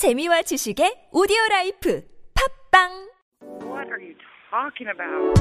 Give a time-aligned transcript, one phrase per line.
[0.00, 2.00] 재미와 지식의 오디오 라이프
[2.72, 2.88] 팟빵
[3.60, 4.16] What are you
[4.48, 5.36] talking about?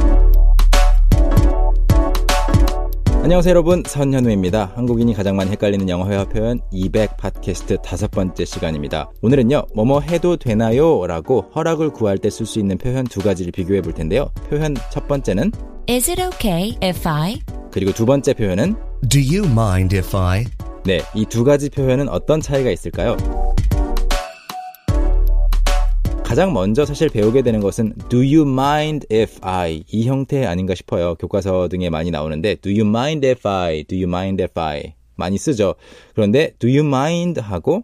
[3.23, 4.73] 안녕하세요 여러분 선현우입니다.
[4.75, 9.09] 한국인이 가장 많이 헷갈리는 영어 회화 표현 200 팟캐스트 다섯 번째 시간입니다.
[9.21, 11.07] 오늘은요 뭐뭐 해도 되나요?
[11.07, 14.29] 라고 허락을 구할 때 쓸 수 있는 표현 두 가지를 비교해 볼 텐데요.
[14.49, 15.53] 표현 첫 번째는
[15.87, 17.41] Is it okay if I?
[17.71, 18.75] 그리고 두 번째 표현은
[19.07, 20.43] Do you mind if I?
[20.83, 23.15] 네, 이 두 가지 표현은 어떤 차이가 있을까요?
[26.29, 31.15] 가장 먼저 사실 배우게 되는 것은 Do you mind if I 이 형태 아닌가 싶어요.
[31.15, 33.83] 교과서 등에 많이 나오는데 Do you mind if I?
[33.85, 34.93] Do you mind if I?
[35.15, 35.73] 많이 쓰죠.
[36.13, 37.81] 그런데 Do you mind 하고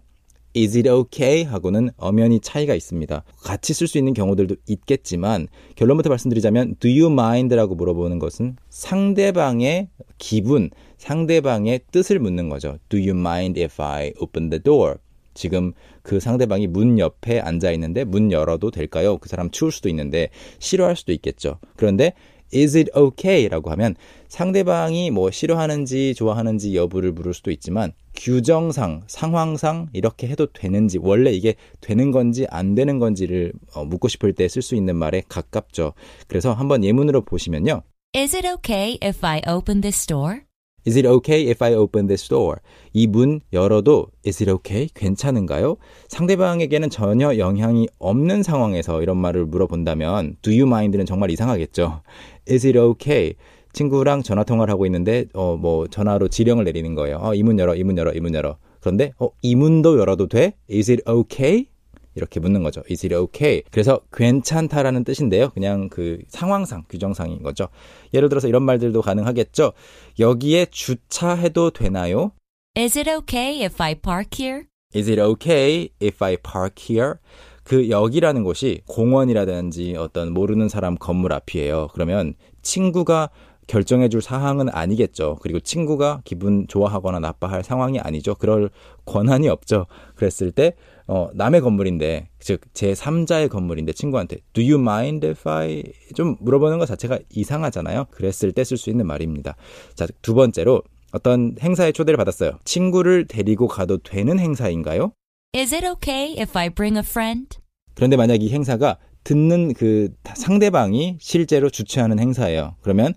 [0.55, 1.43] Is it okay?
[1.43, 3.23] 하고는 엄연히 차이가 있습니다.
[3.41, 9.89] 같이 쓸 수 있는 경우들도 있겠지만 결론부터 말씀드리자면 Do you mind라고 물어보는 것은 상대방의
[10.19, 10.69] 기분,
[10.99, 12.77] 상대방의 뜻을 묻는 거죠.
[12.89, 14.97] Do you mind if I open the door?
[15.35, 19.17] 지금 그 상대방이 문 옆에 앉아 있는데 문 열어도 될까요?
[19.19, 21.59] 그 사람 추울 수도 있는데 싫어할 수도 있겠죠.
[21.75, 22.13] 그런데
[22.53, 23.47] is it okay?
[23.49, 23.95] 라고 하면
[24.29, 31.55] 상대방이 뭐 싫어하는지 좋아하는지 여부를 물을 수도 있지만 규정상, 상황상 이렇게 해도 되는지 원래 이게
[31.81, 35.93] 되는 건지 안 되는 건지를 어, 묻고 싶을 때 쓸 수 있는 말에 가깝죠.
[36.27, 37.81] 그래서 한번 예문으로 보시면요.
[38.15, 40.43] Is it okay if I open this door?
[40.87, 42.57] Is it okay if I open this door?
[42.93, 44.87] 이 문 열어도 Is it okay?
[44.93, 45.77] 괜찮은가요?
[46.07, 52.01] 상대방에게는 전혀 영향이 없는 상황에서 이런 말을 물어본다면 Do you mind는 정말 이상하겠죠.
[52.49, 53.33] Is it okay?
[53.73, 57.17] 친구랑 전화 통화를 하고 있는데 어 뭐 전화로 지령을 내리는 거예요.
[57.21, 58.57] 어, 이문 열어, 이문 열어, 이문 열어.
[58.79, 60.53] 그런데 어, 이 문도 열어도 돼?
[60.71, 61.67] Is it okay?
[62.15, 62.81] 이렇게 묻는 거죠.
[62.89, 63.63] Is it okay?
[63.71, 65.49] 그래서 괜찮다라는 뜻인데요.
[65.49, 67.67] 그냥 그 상황상, 규정상인 거죠.
[68.13, 69.73] 예를 들어서 이런 말들도 가능하겠죠.
[70.19, 72.31] 여기에 주차해도 되나요?
[72.77, 74.63] Is it okay if I park here?
[74.95, 77.15] Is it okay if I park here?
[77.63, 81.89] 그 여기라는 곳이 공원이라든지 어떤 모르는 사람 건물 앞이에요.
[81.93, 83.29] 그러면 친구가
[83.67, 85.37] 결정해 줄 사항은 아니겠죠.
[85.41, 88.35] 그리고 친구가 기분 좋아하거나 나빠할 상황이 아니죠.
[88.35, 88.69] 그럴
[89.05, 89.85] 권한이 없죠.
[90.15, 90.73] 그랬을 때,
[91.07, 95.83] 어, 남의 건물인데, 즉, 제 3자의 건물인데 친구한테, Do you mind if I?
[96.15, 98.05] 좀 물어보는 것 자체가 이상하잖아요.
[98.11, 99.55] 그랬을 때 쓸 수 있는 말입니다.
[99.95, 100.81] 자, 두 번째로,
[101.11, 102.59] 어떤 행사에 초대를 받았어요.
[102.65, 105.13] 친구를 데리고 가도 되는 행사인가요?
[105.55, 107.57] Is it okay if I bring a friend?
[107.93, 112.75] 그런데 만약 이 행사가 듣는 그 상대방이 실제로 주최하는 행사예요.
[112.81, 113.13] 그러면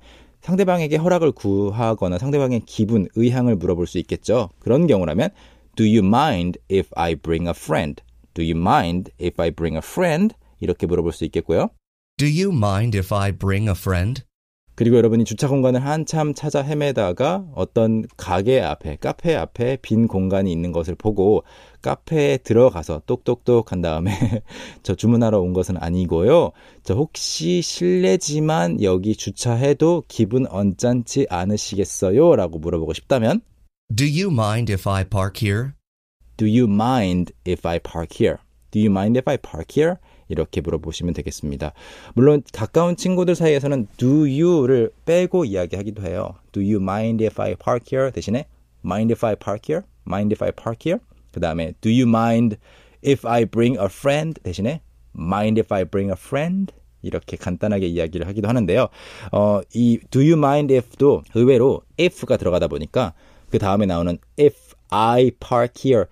[0.48, 4.48] 상대방에게 허락을 구하거나 상대방의 기분, 의향을 물어볼 수 있겠죠.
[4.59, 5.28] 그런 경우라면
[5.76, 8.03] Do you mind if I bring a friend?
[8.32, 10.34] Do you mind if I bring a friend?
[10.60, 11.69] 이렇게 물어볼 수 있겠고요.
[12.16, 14.22] Do you mind if I bring a friend?
[14.78, 20.71] 그리고 여러분이 주차 공간을 한참 찾아 헤매다가 어떤 가게 앞에, 카페 앞에 빈 공간이 있는
[20.71, 21.43] 것을 보고
[21.83, 24.12] 카페에 들어가서 똑똑똑 한 다음에
[24.84, 26.53] 저 주문하러 온 것은 아니고요.
[26.84, 32.37] 저 혹시 실례지만 여기 주차해도 기분 언짢지 않으시겠어요?
[32.37, 33.41] 라고 물어보고 싶다면
[33.97, 35.72] Do you mind if I park here?
[36.37, 38.38] Do you mind if I park here?
[38.71, 39.97] Do you mind if I park here?
[40.29, 41.73] 이렇게 물어보시면 되겠습니다.
[42.15, 46.34] 물론 가까운 친구들 사이에서는 do you를 빼고 이야기하기도 해요.
[46.53, 48.47] Do you mind if I park here 대신에
[48.84, 49.87] mind if I park here?
[50.06, 51.03] mind if I park here?
[51.33, 52.56] 그 다음에 do you mind
[53.05, 54.83] if I bring a friend 대신에
[55.17, 56.75] mind if I bring a friend?
[57.03, 58.89] 이렇게 간단하게 이야기를 하기도 하는데요.
[59.33, 63.15] 어, 이 do you mind if도 의외로 if가 들어가다 보니까
[63.50, 66.06] 그 다음에 나오는 if I park here,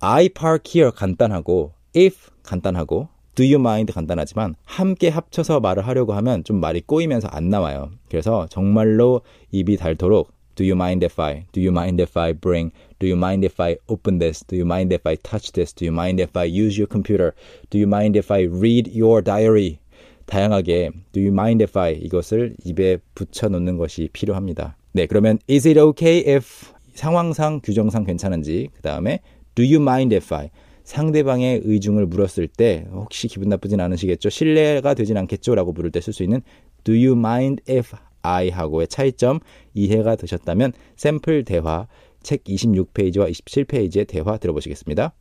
[0.00, 6.44] I park here 간단하고 if 간단하고 do you mind 간단하지만 함께 합쳐서 말을 하려고 하면
[6.44, 7.90] 좀 말이 꼬이면서 안 나와요.
[8.08, 11.46] 그래서 정말로 입이 닳도록 Do you mind if I?
[11.52, 12.72] Do you mind if I bring?
[12.98, 14.44] Do you mind if I open this?
[14.46, 15.72] Do you mind if I touch this?
[15.72, 17.32] Do you mind if I use your computer?
[17.70, 19.78] Do you mind if I read your diary?
[20.26, 24.76] 다양하게 Do you mind if I 이것을 입에 붙여 놓는 것이 필요합니다.
[24.92, 29.20] 네, 그러면 Is it okay if 상황상 규정상 괜찮은지 그 다음에
[29.54, 30.50] Do you mind if I
[30.84, 34.30] 상대방의 의중을 물었을 때 혹시 기분 나쁘진 않으시겠죠?
[34.30, 35.54] 신뢰가 되진 않겠죠?
[35.54, 36.42] 라고 물을 때쓸 수 있는
[36.84, 39.40] Do you mind if I 하고의 차이점
[39.74, 41.86] 이해가 되셨다면 샘플 대화
[42.22, 45.12] 책 26페이지와 27페이지의 대화 들어보시겠습니다.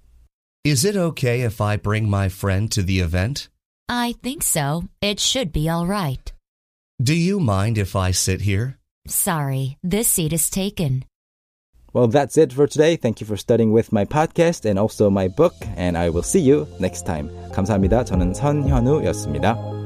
[0.66, 3.50] Is it okay if I bring my friend to the event?
[3.88, 4.84] I think so.
[5.02, 6.32] It should be all right.
[7.02, 8.78] Do you mind if I sit here?
[9.08, 11.04] Sorry, this seat is taken.
[11.93, 12.97] Well, that's it for today.
[12.97, 16.41] Thank you for studying with my podcast and also my book, and I will see
[16.41, 17.31] you next time.
[17.53, 18.05] 감사합니다.
[18.05, 19.80] 저는 선현우였습니다.